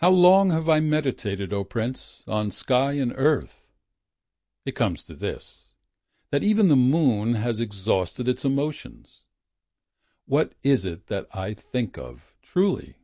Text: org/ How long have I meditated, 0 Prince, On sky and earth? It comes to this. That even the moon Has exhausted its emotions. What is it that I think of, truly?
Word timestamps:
org/ - -
How 0.00 0.08
long 0.16 0.48
have 0.48 0.66
I 0.66 0.80
meditated, 0.80 1.50
0 1.50 1.64
Prince, 1.64 2.24
On 2.26 2.50
sky 2.50 2.94
and 2.94 3.12
earth? 3.16 3.74
It 4.64 4.74
comes 4.76 5.04
to 5.04 5.14
this. 5.14 5.74
That 6.30 6.42
even 6.42 6.68
the 6.68 6.74
moon 6.74 7.34
Has 7.34 7.60
exhausted 7.60 8.28
its 8.28 8.46
emotions. 8.46 9.24
What 10.24 10.54
is 10.62 10.86
it 10.86 11.08
that 11.08 11.26
I 11.36 11.52
think 11.52 11.98
of, 11.98 12.34
truly? 12.40 12.96